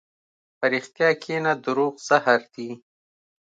[0.57, 2.69] په رښتیا کښېنه، دروغ زهر دي.